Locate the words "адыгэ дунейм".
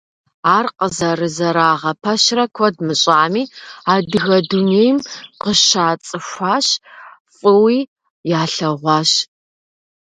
3.93-4.97